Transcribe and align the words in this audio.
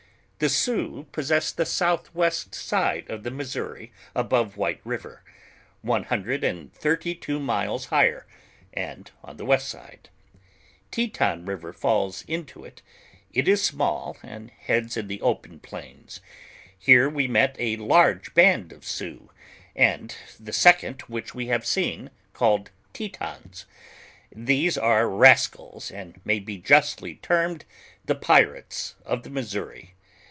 The 0.41 0.49
Sioux 0.49 1.05
possess 1.11 1.51
the 1.51 1.67
south 1.67 2.15
west 2.15 2.55
side 2.55 3.07
of 3.11 3.21
the 3.21 3.29
Missouri 3.29 3.91
above 4.15 4.57
White 4.57 4.81
river, 4.83 5.21
one 5.83 6.05
hundred 6.05 6.43
and 6.43 6.73
thirty 6.73 7.13
two 7.13 7.39
miles 7.39 7.85
higher, 7.85 8.25
and 8.73 9.11
on 9.23 9.37
the 9.37 9.45
west 9.45 9.69
side. 9.69 10.09
Teton 10.89 11.45
river 11.45 11.71
tails 11.71 12.25
into 12.27 12.65
it; 12.65 12.81
it 13.31 13.47
is 13.47 13.63
small, 13.63 14.17
and 14.23 14.49
heads 14.49 14.97
in 14.97 15.05
the 15.05 15.21
open 15.21 15.59
plains; 15.59 16.21
here 16.75 17.07
we 17.07 17.27
met 17.27 17.55
a 17.59 17.77
large 17.77 18.33
band 18.33 18.71
of 18.73 18.83
Sioux, 18.83 19.29
and 19.75 20.15
the 20.39 20.51
second 20.53 21.01
which 21.03 21.35
we 21.35 21.45
had 21.49 21.67
seen, 21.67 22.09
called 22.33 22.71
Tetons; 22.93 23.67
those 24.35 24.75
are 24.75 25.07
ras 25.07 25.47
cals, 25.47 25.91
and 25.95 26.19
may 26.25 26.39
be 26.39 26.57
justly 26.57 27.17
termed 27.17 27.63
the 28.05 28.15
pirates 28.15 28.95
of 29.05 29.21
the 29.21 29.29
Missouri. 29.29 29.93